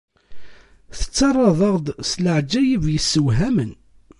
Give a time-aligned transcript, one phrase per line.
[0.97, 3.71] Tettarraḍ-aɣ-d s leɛǧayeb yessewhamen.